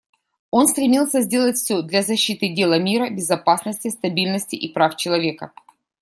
Он 0.49 0.67
стремился 0.67 1.21
сделать 1.21 1.57
все 1.57 1.83
для 1.83 2.01
защиты 2.01 2.49
дела 2.49 2.79
мира, 2.79 3.11
безопасности, 3.11 3.89
стабильности 3.89 4.55
и 4.55 4.67
прав 4.73 4.95
человека. 4.97 5.51